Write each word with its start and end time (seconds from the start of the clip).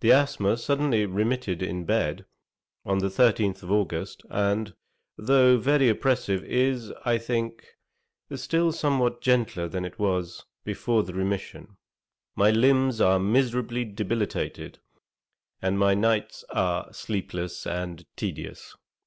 The 0.00 0.12
asthma 0.12 0.56
suddenly 0.56 1.04
remitted 1.04 1.62
in 1.62 1.84
bed, 1.84 2.24
on 2.86 3.00
the 3.00 3.08
13th 3.08 3.62
of 3.62 3.70
August, 3.70 4.22
and, 4.30 4.74
though 5.18 5.56
now 5.56 5.60
very 5.60 5.90
oppressive, 5.90 6.42
is, 6.44 6.90
I 7.04 7.18
think, 7.18 7.66
still 8.34 8.72
something 8.72 9.18
gentler 9.20 9.68
than 9.68 9.84
it 9.84 9.98
was 9.98 10.46
before 10.64 11.02
the 11.02 11.12
remission. 11.12 11.76
My 12.34 12.50
limbs 12.50 13.02
are 13.02 13.18
miserably 13.18 13.84
debilitated, 13.84 14.78
and 15.60 15.78
my 15.78 15.92
nights 15.92 16.46
are 16.48 16.90
sleepless 16.94 17.66
and 17.66 18.06
tedious. 18.16 18.74